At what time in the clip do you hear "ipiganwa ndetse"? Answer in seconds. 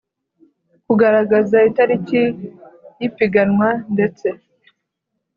3.07-4.27